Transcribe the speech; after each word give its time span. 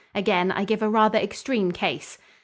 Again 0.15 0.51
I 0.51 0.63
give 0.65 0.81
a 0.81 0.89
rather 0.89 1.19
extreme 1.19 1.71
case. 1.71 2.17